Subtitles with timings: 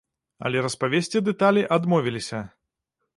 [0.47, 2.39] Але распавесці дэталі адмовіліся.